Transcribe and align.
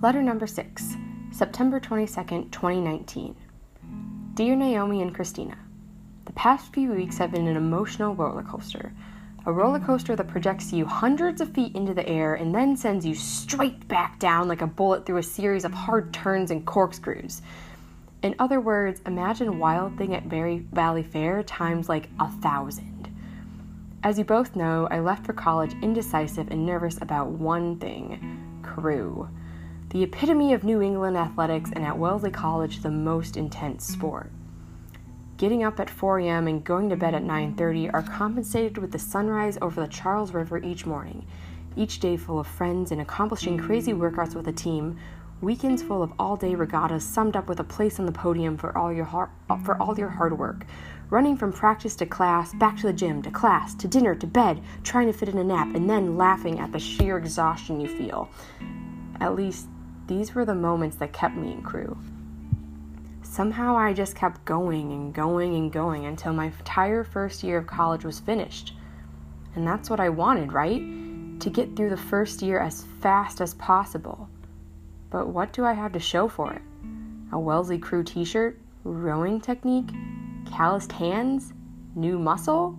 Letter 0.00 0.22
number 0.22 0.46
six, 0.46 0.94
September 1.32 1.80
22nd, 1.80 2.52
2019. 2.52 3.34
Dear 4.34 4.54
Naomi 4.54 5.02
and 5.02 5.12
Christina, 5.12 5.58
the 6.24 6.32
past 6.34 6.72
few 6.72 6.92
weeks 6.92 7.18
have 7.18 7.32
been 7.32 7.48
an 7.48 7.56
emotional 7.56 8.14
roller 8.14 8.44
coaster. 8.44 8.92
A 9.44 9.50
roller 9.50 9.80
coaster 9.80 10.14
that 10.14 10.28
projects 10.28 10.72
you 10.72 10.86
hundreds 10.86 11.40
of 11.40 11.52
feet 11.52 11.74
into 11.74 11.94
the 11.94 12.08
air 12.08 12.36
and 12.36 12.54
then 12.54 12.76
sends 12.76 13.04
you 13.04 13.16
straight 13.16 13.88
back 13.88 14.20
down 14.20 14.46
like 14.46 14.62
a 14.62 14.68
bullet 14.68 15.04
through 15.04 15.16
a 15.16 15.22
series 15.24 15.64
of 15.64 15.74
hard 15.74 16.14
turns 16.14 16.52
and 16.52 16.64
corkscrews. 16.64 17.42
In 18.22 18.36
other 18.38 18.60
words, 18.60 19.02
imagine 19.04 19.58
Wild 19.58 19.98
Thing 19.98 20.14
at 20.14 20.28
Berry 20.28 20.60
Valley 20.72 21.02
Fair 21.02 21.42
times 21.42 21.88
like 21.88 22.08
a 22.20 22.30
thousand. 22.34 23.12
As 24.04 24.16
you 24.16 24.24
both 24.24 24.54
know, 24.54 24.86
I 24.92 25.00
left 25.00 25.26
for 25.26 25.32
college 25.32 25.74
indecisive 25.82 26.52
and 26.52 26.64
nervous 26.64 27.02
about 27.02 27.30
one 27.30 27.80
thing 27.80 28.60
crew 28.62 29.28
the 29.90 30.02
epitome 30.02 30.52
of 30.52 30.64
New 30.64 30.82
England 30.82 31.16
athletics, 31.16 31.70
and 31.72 31.82
at 31.82 31.98
Wellesley 31.98 32.30
College, 32.30 32.82
the 32.82 32.90
most 32.90 33.38
intense 33.38 33.86
sport. 33.86 34.30
Getting 35.38 35.62
up 35.64 35.80
at 35.80 35.88
4 35.88 36.18
a.m. 36.18 36.46
and 36.46 36.62
going 36.62 36.90
to 36.90 36.96
bed 36.96 37.14
at 37.14 37.22
9:30 37.22 37.94
are 37.94 38.02
compensated 38.02 38.76
with 38.76 38.92
the 38.92 38.98
sunrise 38.98 39.56
over 39.62 39.80
the 39.80 39.88
Charles 39.88 40.34
River 40.34 40.58
each 40.58 40.84
morning. 40.84 41.26
Each 41.74 42.00
day 42.00 42.16
full 42.16 42.38
of 42.38 42.46
friends 42.46 42.92
and 42.92 43.00
accomplishing 43.00 43.56
crazy 43.56 43.92
workouts 43.94 44.34
with 44.34 44.48
a 44.48 44.52
team, 44.52 44.98
weekends 45.40 45.82
full 45.82 46.02
of 46.02 46.12
all-day 46.18 46.54
regattas 46.54 47.04
summed 47.04 47.36
up 47.36 47.48
with 47.48 47.60
a 47.60 47.64
place 47.64 47.98
on 47.98 48.04
the 48.04 48.12
podium 48.12 48.58
for 48.58 48.76
all 48.76 48.92
your 48.92 49.04
hard, 49.06 49.30
for 49.64 49.80
all 49.80 49.96
your 49.96 50.08
hard 50.10 50.38
work. 50.38 50.66
Running 51.08 51.36
from 51.36 51.52
practice 51.52 51.96
to 51.96 52.04
class, 52.04 52.52
back 52.52 52.76
to 52.78 52.88
the 52.88 52.92
gym, 52.92 53.22
to 53.22 53.30
class, 53.30 53.74
to 53.76 53.88
dinner, 53.88 54.14
to 54.16 54.26
bed, 54.26 54.60
trying 54.82 55.06
to 55.06 55.14
fit 55.14 55.30
in 55.30 55.38
a 55.38 55.44
nap, 55.44 55.74
and 55.74 55.88
then 55.88 56.18
laughing 56.18 56.58
at 56.58 56.72
the 56.72 56.78
sheer 56.78 57.16
exhaustion 57.16 57.80
you 57.80 57.88
feel. 57.88 58.28
At 59.20 59.34
least 59.34 59.68
these 60.08 60.34
were 60.34 60.44
the 60.44 60.54
moments 60.54 60.96
that 60.96 61.12
kept 61.12 61.36
me 61.36 61.52
in 61.52 61.62
crew. 61.62 61.96
Somehow 63.22 63.76
I 63.76 63.92
just 63.92 64.16
kept 64.16 64.44
going 64.46 64.90
and 64.90 65.14
going 65.14 65.54
and 65.54 65.70
going 65.70 66.06
until 66.06 66.32
my 66.32 66.46
entire 66.46 67.04
first 67.04 67.42
year 67.44 67.58
of 67.58 67.66
college 67.66 68.04
was 68.04 68.18
finished. 68.18 68.74
And 69.54 69.66
that's 69.66 69.90
what 69.90 70.00
I 70.00 70.08
wanted, 70.08 70.52
right? 70.52 70.80
To 71.40 71.50
get 71.50 71.76
through 71.76 71.90
the 71.90 71.96
first 71.96 72.40
year 72.40 72.58
as 72.58 72.84
fast 73.00 73.42
as 73.42 73.54
possible. 73.54 74.28
But 75.10 75.28
what 75.28 75.52
do 75.52 75.64
I 75.64 75.74
have 75.74 75.92
to 75.92 76.00
show 76.00 76.26
for 76.26 76.52
it? 76.54 76.62
A 77.32 77.38
Wellesley 77.38 77.78
Crew 77.78 78.02
t 78.02 78.24
shirt? 78.24 78.58
Rowing 78.84 79.40
technique? 79.40 79.90
Calloused 80.50 80.92
hands? 80.92 81.52
New 81.94 82.18
muscle? 82.18 82.78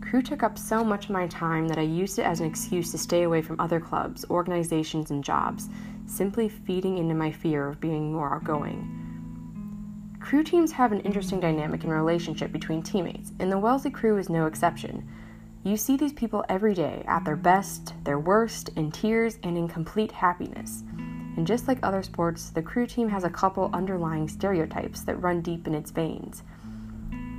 Crew 0.00 0.22
took 0.22 0.42
up 0.42 0.58
so 0.58 0.82
much 0.82 1.04
of 1.04 1.10
my 1.10 1.26
time 1.26 1.68
that 1.68 1.78
I 1.78 1.82
used 1.82 2.18
it 2.18 2.22
as 2.22 2.40
an 2.40 2.46
excuse 2.46 2.90
to 2.92 2.98
stay 2.98 3.24
away 3.24 3.42
from 3.42 3.60
other 3.60 3.78
clubs, 3.78 4.24
organizations, 4.30 5.10
and 5.10 5.22
jobs, 5.22 5.68
simply 6.08 6.48
feeding 6.48 6.98
into 6.98 7.14
my 7.14 7.30
fear 7.30 7.68
of 7.68 7.80
being 7.80 8.12
more 8.12 8.34
outgoing. 8.34 9.06
Crew 10.20 10.42
teams 10.42 10.72
have 10.72 10.92
an 10.92 11.00
interesting 11.00 11.40
dynamic 11.40 11.84
and 11.84 11.92
relationship 11.92 12.52
between 12.52 12.82
teammates, 12.82 13.32
and 13.38 13.50
the 13.50 13.58
Wellesley 13.58 13.90
crew 13.90 14.18
is 14.18 14.28
no 14.28 14.46
exception. 14.46 15.08
You 15.64 15.76
see 15.76 15.96
these 15.96 16.12
people 16.12 16.44
every 16.48 16.74
day 16.74 17.04
at 17.06 17.24
their 17.24 17.36
best, 17.36 17.94
their 18.04 18.18
worst, 18.18 18.70
in 18.70 18.90
tears, 18.90 19.38
and 19.42 19.56
in 19.56 19.68
complete 19.68 20.12
happiness. 20.12 20.82
And 21.36 21.46
just 21.46 21.68
like 21.68 21.78
other 21.82 22.02
sports, 22.02 22.50
the 22.50 22.62
crew 22.62 22.86
team 22.86 23.08
has 23.08 23.24
a 23.24 23.30
couple 23.30 23.70
underlying 23.72 24.28
stereotypes 24.28 25.02
that 25.02 25.22
run 25.22 25.40
deep 25.40 25.66
in 25.66 25.74
its 25.74 25.90
veins. 25.90 26.42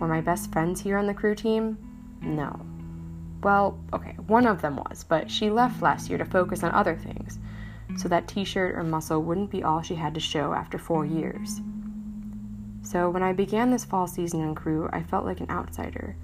Were 0.00 0.08
my 0.08 0.20
best 0.20 0.50
friends 0.50 0.80
here 0.80 0.98
on 0.98 1.06
the 1.06 1.14
crew 1.14 1.34
team? 1.34 1.76
No. 2.22 2.58
Well, 3.42 3.78
okay, 3.92 4.16
one 4.26 4.46
of 4.46 4.62
them 4.62 4.76
was, 4.76 5.04
but 5.04 5.30
she 5.30 5.50
left 5.50 5.82
last 5.82 6.08
year 6.08 6.18
to 6.18 6.24
focus 6.24 6.62
on 6.62 6.72
other 6.72 6.96
things, 6.96 7.38
so 7.96 8.08
that 8.08 8.28
t 8.28 8.44
shirt 8.44 8.74
or 8.76 8.82
muscle 8.82 9.22
wouldn't 9.22 9.50
be 9.50 9.62
all 9.62 9.82
she 9.82 9.94
had 9.94 10.14
to 10.14 10.20
show 10.20 10.52
after 10.52 10.78
four 10.78 11.04
years. 11.04 11.60
So 12.82 13.08
when 13.10 13.22
I 13.22 13.32
began 13.32 13.70
this 13.70 13.84
fall 13.84 14.06
season 14.06 14.40
in 14.42 14.54
crew, 14.54 14.88
I 14.92 15.02
felt 15.02 15.24
like 15.24 15.40
an 15.40 15.50
outsider. 15.50 16.16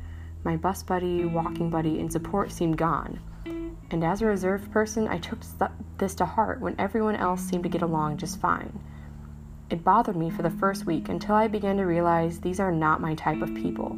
My 0.44 0.56
bus 0.56 0.82
buddy, 0.82 1.24
walking 1.24 1.70
buddy, 1.70 2.00
and 2.00 2.10
support 2.10 2.50
seemed 2.50 2.76
gone. 2.76 3.20
And 3.90 4.04
as 4.04 4.20
a 4.20 4.26
reserve 4.26 4.70
person, 4.70 5.08
I 5.08 5.18
took 5.18 5.38
this 5.96 6.14
to 6.16 6.26
heart 6.26 6.60
when 6.60 6.78
everyone 6.78 7.16
else 7.16 7.40
seemed 7.40 7.62
to 7.62 7.68
get 7.68 7.82
along 7.82 8.18
just 8.18 8.40
fine. 8.40 8.78
It 9.70 9.84
bothered 9.84 10.16
me 10.16 10.30
for 10.30 10.42
the 10.42 10.50
first 10.50 10.86
week 10.86 11.08
until 11.08 11.34
I 11.34 11.48
began 11.48 11.76
to 11.76 11.84
realize 11.84 12.40
these 12.40 12.60
are 12.60 12.72
not 12.72 13.00
my 13.00 13.14
type 13.14 13.40
of 13.40 13.54
people. 13.54 13.96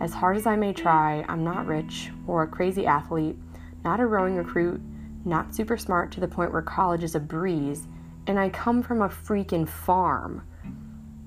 As 0.00 0.12
hard 0.12 0.36
as 0.36 0.46
I 0.46 0.56
may 0.56 0.72
try, 0.72 1.24
I'm 1.28 1.44
not 1.44 1.66
rich 1.66 2.10
or 2.26 2.42
a 2.42 2.48
crazy 2.48 2.86
athlete, 2.86 3.36
not 3.84 4.00
a 4.00 4.06
rowing 4.06 4.36
recruit, 4.36 4.80
not 5.24 5.54
super 5.54 5.76
smart 5.76 6.12
to 6.12 6.20
the 6.20 6.28
point 6.28 6.52
where 6.52 6.62
college 6.62 7.02
is 7.02 7.14
a 7.14 7.20
breeze, 7.20 7.86
and 8.26 8.38
I 8.38 8.48
come 8.48 8.82
from 8.82 9.02
a 9.02 9.08
freaking 9.08 9.68
farm. 9.68 10.42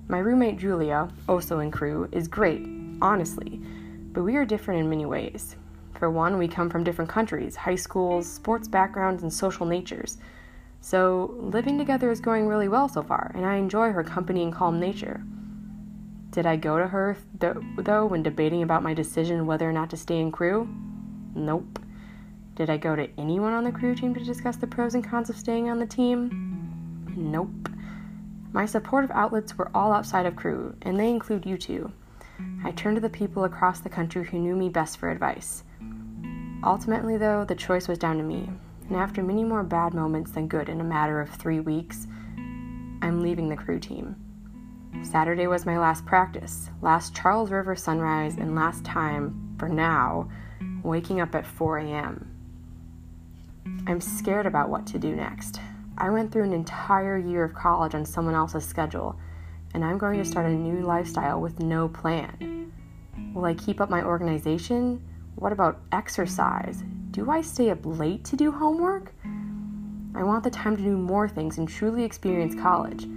My 0.08 0.20
roommate 0.20 0.58
Julia, 0.58 1.10
also 1.28 1.60
in 1.60 1.72
crew, 1.72 2.08
is 2.12 2.28
great, 2.28 2.66
honestly, 3.02 3.62
but 4.14 4.24
we 4.24 4.36
are 4.36 4.46
different 4.46 4.80
in 4.80 4.90
many 4.90 5.06
ways. 5.06 5.56
For 5.94 6.10
one, 6.10 6.38
we 6.38 6.48
come 6.48 6.70
from 6.70 6.84
different 6.84 7.10
countries, 7.10 7.56
high 7.56 7.76
schools, 7.76 8.32
sports 8.32 8.68
backgrounds, 8.68 9.24
and 9.24 9.34
social 9.34 9.66
natures. 9.66 10.18
So, 10.80 11.36
living 11.40 11.78
together 11.78 12.12
is 12.12 12.22
going 12.22 12.48
really 12.48 12.68
well 12.68 12.88
so 12.88 13.02
far, 13.02 13.32
and 13.36 13.46
I 13.46 13.56
enjoy 13.56 13.92
her 13.92 14.04
company 14.04 14.44
and 14.44 14.54
calm 14.54 14.80
nature. 14.80 15.24
Did 16.30 16.46
I 16.46 16.56
go 16.56 16.78
to 16.78 16.88
her, 16.88 17.18
th- 17.40 17.56
though, 17.80 18.06
when 18.06 18.22
debating 18.22 18.62
about 18.62 18.84
my 18.84 18.94
decision 18.94 19.48
whether 19.48 19.68
or 19.68 19.74
not 19.74 19.90
to 19.90 19.98
stay 19.98 20.20
in 20.20 20.32
crew? 20.32 20.70
Nope. 21.34 21.80
Did 22.58 22.72
I 22.72 22.78
go 22.78 22.96
to 22.96 23.08
anyone 23.20 23.54
on 23.54 23.66
the 23.66 23.72
crew 23.72 23.94
team 23.94 24.16
to 24.16 24.24
discuss 24.24 24.56
the 24.56 24.66
pros 24.66 24.96
and 24.96 25.08
cons 25.08 25.30
of 25.30 25.38
staying 25.38 25.70
on 25.70 25.78
the 25.78 25.86
team? 25.86 27.14
Nope. 27.16 27.70
My 28.52 28.66
supportive 28.66 29.12
outlets 29.12 29.56
were 29.56 29.70
all 29.76 29.94
outside 29.94 30.26
of 30.26 30.36
crew, 30.36 30.76
and 30.82 31.00
they 31.00 31.12
include 31.12 31.46
you 31.46 31.60
two. 31.60 31.92
I 32.64 32.72
turned 32.72 32.96
to 32.96 33.02
the 33.02 33.12
people 33.12 33.44
across 33.44 33.80
the 33.80 33.90
country 33.90 34.26
who 34.26 34.40
knew 34.40 34.56
me 34.56 34.70
best 34.70 34.98
for 34.98 35.12
advice. 35.12 35.66
Ultimately, 36.64 37.16
though, 37.16 37.46
the 37.46 37.54
choice 37.54 37.88
was 37.88 38.00
down 38.00 38.18
to 38.18 38.24
me, 38.24 38.50
and 38.88 38.98
after 38.98 39.22
many 39.22 39.44
more 39.44 39.62
bad 39.62 39.94
moments 39.94 40.32
than 40.32 40.48
good 40.48 40.68
in 40.68 40.82
a 40.82 40.84
matter 40.84 41.22
of 41.22 41.30
three 41.30 41.60
weeks, 41.60 42.08
I'm 43.04 43.22
leaving 43.22 43.50
the 43.50 43.56
crew 43.56 43.80
team. 43.80 44.16
Saturday 45.04 45.46
was 45.46 45.68
my 45.68 45.78
last 45.78 46.08
practice, 46.08 46.72
last 46.82 47.16
Charles 47.16 47.52
River 47.52 47.76
sunrise, 47.76 48.38
and 48.38 48.56
last 48.56 48.84
time, 48.84 49.56
for 49.60 49.70
now, 49.70 50.28
waking 50.82 51.22
up 51.22 51.36
at 51.36 51.46
4 51.46 51.78
a.m. 51.78 52.34
I'm 53.88 54.02
scared 54.02 54.46
about 54.46 54.70
what 54.70 54.86
to 54.88 55.00
do 55.00 55.16
next. 55.16 55.60
I 55.98 56.10
went 56.10 56.32
through 56.32 56.44
an 56.44 56.54
entire 56.54 57.18
year 57.18 57.44
of 57.44 57.54
college 57.54 57.96
on 57.96 58.06
someone 58.06 58.36
else's 58.36 58.66
schedule, 58.66 59.16
and 59.74 59.84
I'm 59.84 59.98
going 59.98 60.18
to 60.18 60.26
start 60.26 60.46
a 60.46 60.50
new 60.50 60.86
lifestyle 60.86 61.42
with 61.42 61.60
no 61.60 61.88
plan. 61.88 62.72
Will 63.34 63.46
I 63.46 63.54
keep 63.54 63.82
up 63.82 63.90
my 63.90 64.04
organization? 64.04 65.04
What 65.36 65.52
about 65.52 65.82
exercise? 65.92 66.84
Do 67.12 67.30
I 67.32 67.42
stay 67.42 67.70
up 67.70 67.80
late 67.84 68.24
to 68.26 68.36
do 68.36 68.52
homework? 68.52 69.14
I 70.16 70.24
want 70.24 70.44
the 70.44 70.50
time 70.50 70.76
to 70.78 70.84
do 70.84 70.98
more 70.98 71.28
things 71.28 71.58
and 71.58 71.68
truly 71.68 72.04
experience 72.04 72.56
college 72.56 73.08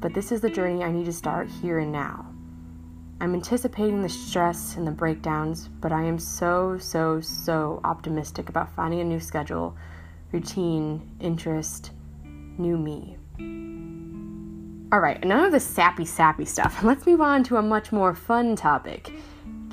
but 0.00 0.14
this 0.14 0.30
is 0.30 0.40
the 0.40 0.50
journey 0.50 0.84
I 0.84 0.92
need 0.92 1.06
to 1.06 1.12
start 1.12 1.48
here 1.48 1.80
and 1.80 1.90
now. 1.90 2.26
I'm 3.20 3.34
anticipating 3.34 4.00
the 4.00 4.08
stress 4.08 4.76
and 4.76 4.86
the 4.86 4.92
breakdowns, 4.92 5.68
but 5.80 5.90
I 5.90 6.04
am 6.04 6.20
so, 6.20 6.78
so, 6.78 7.20
so 7.20 7.80
optimistic 7.82 8.48
about 8.48 8.72
finding 8.76 9.00
a 9.00 9.04
new 9.04 9.18
schedule, 9.18 9.76
routine, 10.30 11.16
interest, 11.18 11.90
new 12.58 12.78
me. 12.78 13.16
All 14.92 15.00
right, 15.00 15.22
none 15.24 15.44
of 15.44 15.52
the 15.52 15.58
sappy, 15.58 16.04
sappy 16.04 16.44
stuff. 16.44 16.80
Let's 16.84 17.06
move 17.06 17.20
on 17.20 17.42
to 17.44 17.56
a 17.56 17.62
much 17.62 17.90
more 17.90 18.14
fun 18.14 18.54
topic 18.54 19.10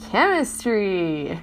chemistry. 0.09 1.39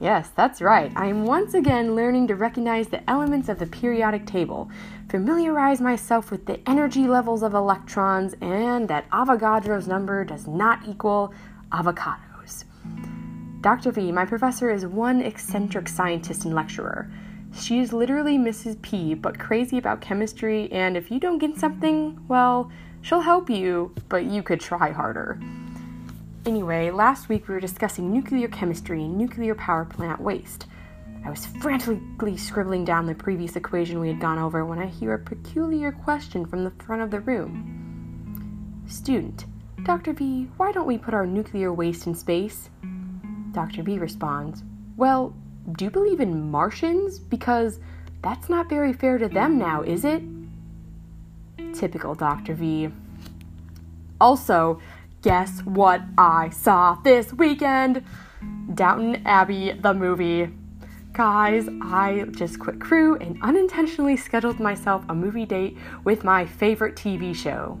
Yes, 0.00 0.30
that's 0.36 0.60
right. 0.60 0.92
I 0.94 1.06
am 1.06 1.24
once 1.24 1.54
again 1.54 1.96
learning 1.96 2.28
to 2.28 2.36
recognize 2.36 2.88
the 2.88 3.08
elements 3.08 3.48
of 3.48 3.58
the 3.58 3.66
periodic 3.66 4.26
table, 4.26 4.70
familiarize 5.08 5.80
myself 5.80 6.30
with 6.30 6.46
the 6.46 6.60
energy 6.68 7.08
levels 7.08 7.42
of 7.42 7.54
electrons, 7.54 8.34
and 8.40 8.88
that 8.88 9.08
Avogadro's 9.10 9.88
number 9.88 10.24
does 10.24 10.46
not 10.46 10.86
equal 10.86 11.32
avocados. 11.72 12.64
Dr. 13.60 13.90
V, 13.90 14.12
my 14.12 14.24
professor, 14.24 14.70
is 14.70 14.86
one 14.86 15.20
eccentric 15.20 15.88
scientist 15.88 16.44
and 16.44 16.54
lecturer. 16.54 17.10
She 17.54 17.80
is 17.80 17.92
literally 17.92 18.36
Mrs. 18.36 18.80
P, 18.82 19.14
but 19.14 19.38
crazy 19.38 19.78
about 19.78 20.00
chemistry, 20.00 20.70
and 20.70 20.96
if 20.96 21.10
you 21.10 21.18
don't 21.18 21.38
get 21.38 21.56
something, 21.56 22.22
well, 22.28 22.70
she'll 23.00 23.22
help 23.22 23.48
you, 23.48 23.94
but 24.08 24.24
you 24.26 24.42
could 24.42 24.60
try 24.60 24.90
harder. 24.90 25.40
Anyway, 26.46 26.90
last 26.90 27.28
week 27.28 27.48
we 27.48 27.54
were 27.54 27.60
discussing 27.60 28.12
nuclear 28.12 28.48
chemistry 28.48 29.02
and 29.02 29.16
nuclear 29.16 29.54
power 29.54 29.84
plant 29.84 30.20
waste. 30.20 30.66
I 31.28 31.30
was 31.30 31.44
frantically 31.44 32.38
scribbling 32.38 32.86
down 32.86 33.04
the 33.04 33.14
previous 33.14 33.54
equation 33.54 34.00
we 34.00 34.08
had 34.08 34.18
gone 34.18 34.38
over 34.38 34.64
when 34.64 34.78
I 34.78 34.86
hear 34.86 35.12
a 35.12 35.18
peculiar 35.18 35.92
question 35.92 36.46
from 36.46 36.64
the 36.64 36.70
front 36.70 37.02
of 37.02 37.10
the 37.10 37.20
room. 37.20 38.82
Student, 38.88 39.44
Dr. 39.82 40.14
V, 40.14 40.48
why 40.56 40.72
don't 40.72 40.86
we 40.86 40.96
put 40.96 41.12
our 41.12 41.26
nuclear 41.26 41.70
waste 41.70 42.06
in 42.06 42.14
space? 42.14 42.70
Dr. 43.52 43.82
V 43.82 43.98
responds, 43.98 44.62
Well, 44.96 45.36
do 45.72 45.84
you 45.84 45.90
believe 45.90 46.20
in 46.20 46.50
Martians? 46.50 47.18
Because 47.18 47.78
that's 48.22 48.48
not 48.48 48.70
very 48.70 48.94
fair 48.94 49.18
to 49.18 49.28
them 49.28 49.58
now, 49.58 49.82
is 49.82 50.06
it? 50.06 50.22
Typical 51.74 52.14
Dr. 52.14 52.54
V. 52.54 52.88
Also, 54.18 54.80
guess 55.20 55.60
what 55.60 56.00
I 56.16 56.48
saw 56.48 56.94
this 57.04 57.34
weekend? 57.34 58.02
Downton 58.72 59.26
Abbey, 59.26 59.72
the 59.72 59.92
movie. 59.92 60.48
Guys, 61.18 61.68
I 61.82 62.26
just 62.30 62.60
quit 62.60 62.80
crew 62.80 63.16
and 63.16 63.42
unintentionally 63.42 64.16
scheduled 64.16 64.60
myself 64.60 65.04
a 65.08 65.14
movie 65.16 65.46
date 65.46 65.76
with 66.04 66.22
my 66.22 66.46
favorite 66.46 66.94
TV 66.94 67.34
show. 67.34 67.76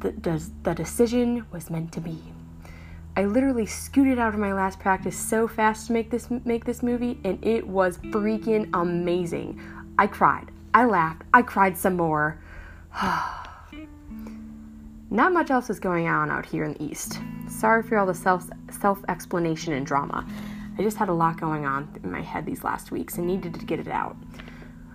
The, 0.00 0.12
does, 0.12 0.52
the 0.62 0.72
decision 0.72 1.44
was 1.52 1.68
meant 1.68 1.92
to 1.92 2.00
be. 2.00 2.18
I 3.14 3.26
literally 3.26 3.66
scooted 3.66 4.18
out 4.18 4.32
of 4.32 4.40
my 4.40 4.54
last 4.54 4.80
practice 4.80 5.18
so 5.18 5.46
fast 5.46 5.88
to 5.88 5.92
make 5.92 6.10
this 6.10 6.30
make 6.46 6.64
this 6.64 6.82
movie, 6.82 7.20
and 7.24 7.44
it 7.44 7.66
was 7.66 7.98
freaking 7.98 8.70
amazing. 8.72 9.60
I 9.98 10.06
cried, 10.06 10.50
I 10.72 10.86
laughed, 10.86 11.24
I 11.34 11.42
cried 11.42 11.76
some 11.76 11.98
more. 11.98 12.40
Not 15.10 15.34
much 15.34 15.50
else 15.50 15.68
is 15.68 15.78
going 15.78 16.08
on 16.08 16.30
out 16.30 16.46
here 16.46 16.64
in 16.64 16.72
the 16.72 16.82
East. 16.82 17.20
Sorry 17.50 17.82
for 17.82 17.98
all 17.98 18.06
the 18.06 18.14
self 18.14 18.48
self 18.70 19.04
explanation 19.10 19.74
and 19.74 19.84
drama. 19.84 20.26
I 20.78 20.82
just 20.82 20.96
had 20.96 21.08
a 21.08 21.14
lot 21.14 21.40
going 21.40 21.64
on 21.64 21.88
in 22.02 22.10
my 22.10 22.20
head 22.20 22.44
these 22.44 22.64
last 22.64 22.90
weeks 22.90 23.16
and 23.16 23.26
needed 23.26 23.54
to 23.54 23.64
get 23.64 23.80
it 23.80 23.88
out. 23.88 24.16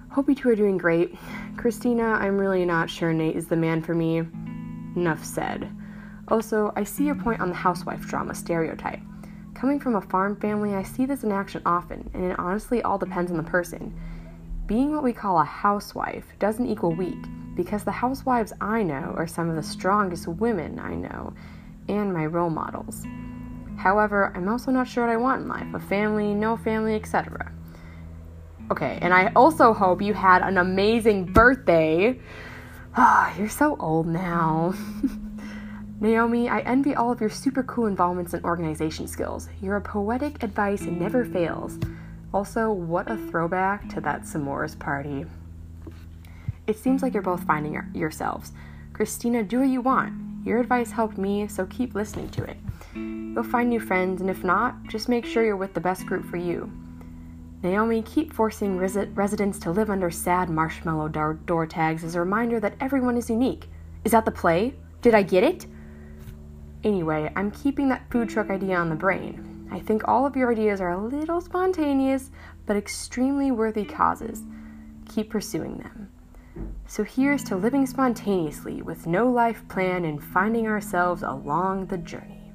Hope 0.09 0.29
you 0.29 0.35
two 0.35 0.49
are 0.49 0.55
doing 0.55 0.77
great. 0.77 1.15
Christina, 1.57 2.03
I'm 2.03 2.37
really 2.37 2.65
not 2.65 2.89
sure 2.89 3.13
Nate 3.13 3.35
is 3.35 3.47
the 3.47 3.55
man 3.55 3.81
for 3.81 3.95
me. 3.95 4.19
Enough 4.95 5.23
said. 5.23 5.71
Also, 6.27 6.71
I 6.75 6.83
see 6.83 7.05
your 7.05 7.15
point 7.15 7.41
on 7.41 7.49
the 7.49 7.55
housewife 7.55 8.01
drama 8.01 8.35
stereotype. 8.35 8.99
Coming 9.53 9.79
from 9.79 9.95
a 9.95 10.01
farm 10.01 10.35
family, 10.35 10.75
I 10.75 10.83
see 10.83 11.05
this 11.05 11.23
in 11.23 11.31
action 11.31 11.61
often, 11.65 12.09
and 12.13 12.25
it 12.25 12.39
honestly 12.39 12.81
all 12.81 12.97
depends 12.97 13.31
on 13.31 13.37
the 13.37 13.43
person. 13.43 13.93
Being 14.65 14.93
what 14.93 15.03
we 15.03 15.13
call 15.13 15.39
a 15.39 15.45
housewife 15.45 16.25
doesn't 16.39 16.67
equal 16.67 16.93
weak 16.93 17.17
because 17.55 17.83
the 17.83 17.91
housewives 17.91 18.53
I 18.61 18.83
know 18.83 19.13
are 19.17 19.27
some 19.27 19.49
of 19.49 19.55
the 19.55 19.63
strongest 19.63 20.27
women 20.27 20.79
I 20.79 20.95
know 20.95 21.33
and 21.89 22.13
my 22.13 22.25
role 22.25 22.49
models. 22.49 23.05
However, 23.81 24.31
I'm 24.35 24.47
also 24.47 24.69
not 24.69 24.87
sure 24.87 25.07
what 25.07 25.11
I 25.11 25.17
want 25.17 25.41
in 25.41 25.47
life 25.47 25.73
a 25.73 25.79
family, 25.79 26.35
no 26.35 26.55
family, 26.55 26.93
etc. 26.93 27.51
Okay, 28.69 28.99
and 29.01 29.11
I 29.11 29.31
also 29.35 29.73
hope 29.73 30.03
you 30.03 30.13
had 30.13 30.43
an 30.43 30.59
amazing 30.59 31.25
birthday. 31.33 32.19
Oh, 32.95 33.33
you're 33.39 33.49
so 33.49 33.75
old 33.79 34.05
now. 34.05 34.75
Naomi, 35.99 36.47
I 36.47 36.59
envy 36.59 36.93
all 36.93 37.11
of 37.11 37.19
your 37.19 37.31
super 37.31 37.63
cool 37.63 37.87
involvements 37.87 38.35
and 38.35 38.43
organization 38.45 39.07
skills. 39.07 39.49
Your 39.63 39.79
poetic 39.81 40.43
advice 40.43 40.83
never 40.83 41.25
fails. 41.25 41.79
Also, 42.35 42.71
what 42.71 43.09
a 43.09 43.17
throwback 43.17 43.89
to 43.89 44.01
that 44.01 44.23
s'mores 44.23 44.77
party. 44.77 45.25
It 46.67 46.77
seems 46.77 47.01
like 47.01 47.15
you're 47.15 47.23
both 47.23 47.43
finding 47.45 47.73
your- 47.73 47.89
yourselves. 47.95 48.51
Christina, 48.93 49.41
do 49.41 49.59
what 49.59 49.69
you 49.69 49.81
want. 49.81 50.30
Your 50.43 50.59
advice 50.59 50.91
helped 50.91 51.17
me, 51.17 51.47
so 51.47 51.65
keep 51.67 51.93
listening 51.93 52.29
to 52.29 52.43
it. 52.43 52.57
You'll 52.95 53.43
find 53.43 53.69
new 53.69 53.79
friends, 53.79 54.21
and 54.21 54.29
if 54.29 54.43
not, 54.43 54.87
just 54.87 55.07
make 55.07 55.25
sure 55.25 55.45
you're 55.45 55.55
with 55.55 55.73
the 55.73 55.79
best 55.79 56.05
group 56.05 56.25
for 56.25 56.37
you. 56.37 56.71
Naomi, 57.63 58.01
keep 58.01 58.33
forcing 58.33 58.75
res- 58.77 58.95
residents 59.13 59.59
to 59.59 59.71
live 59.71 59.91
under 59.91 60.09
sad 60.09 60.49
marshmallow 60.49 61.09
door-, 61.09 61.35
door 61.45 61.67
tags 61.67 62.03
as 62.03 62.15
a 62.15 62.19
reminder 62.19 62.59
that 62.59 62.73
everyone 62.79 63.17
is 63.17 63.29
unique. 63.29 63.67
Is 64.03 64.13
that 64.13 64.25
the 64.25 64.31
play? 64.31 64.73
Did 65.01 65.13
I 65.13 65.21
get 65.21 65.43
it? 65.43 65.67
Anyway, 66.83 67.31
I'm 67.35 67.51
keeping 67.51 67.89
that 67.89 68.09
food 68.09 68.29
truck 68.29 68.49
idea 68.49 68.77
on 68.77 68.89
the 68.89 68.95
brain. 68.95 69.69
I 69.71 69.79
think 69.79 70.07
all 70.07 70.25
of 70.25 70.35
your 70.35 70.51
ideas 70.51 70.81
are 70.81 70.91
a 70.91 71.05
little 71.05 71.39
spontaneous, 71.39 72.31
but 72.65 72.75
extremely 72.75 73.51
worthy 73.51 73.85
causes. 73.85 74.43
Keep 75.07 75.29
pursuing 75.29 75.77
them. 75.77 76.09
So 76.87 77.03
here's 77.03 77.43
to 77.45 77.55
living 77.55 77.85
spontaneously 77.85 78.81
with 78.81 79.07
no 79.07 79.29
life 79.29 79.67
plan 79.69 80.05
and 80.05 80.21
finding 80.21 80.67
ourselves 80.67 81.23
along 81.23 81.85
the 81.85 81.97
journey. 81.97 82.51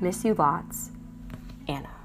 Miss 0.00 0.24
you 0.24 0.34
lots, 0.34 0.90
Anna. 1.66 2.03